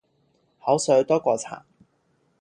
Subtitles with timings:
[0.65, 1.63] 口水多过茶